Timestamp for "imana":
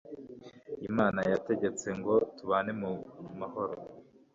0.89-1.19